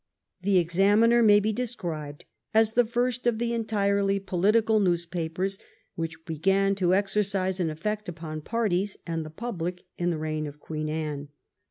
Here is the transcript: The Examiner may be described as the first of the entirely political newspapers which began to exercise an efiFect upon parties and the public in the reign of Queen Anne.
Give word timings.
The 0.41 0.57
Examiner 0.57 1.21
may 1.21 1.39
be 1.39 1.53
described 1.53 2.25
as 2.55 2.71
the 2.71 2.85
first 2.87 3.27
of 3.27 3.37
the 3.37 3.53
entirely 3.53 4.17
political 4.17 4.79
newspapers 4.79 5.59
which 5.93 6.25
began 6.25 6.73
to 6.77 6.95
exercise 6.95 7.59
an 7.59 7.67
efiFect 7.67 8.09
upon 8.09 8.41
parties 8.41 8.97
and 9.05 9.23
the 9.23 9.29
public 9.29 9.83
in 9.99 10.09
the 10.09 10.17
reign 10.17 10.47
of 10.47 10.59
Queen 10.59 10.89
Anne. 10.89 11.27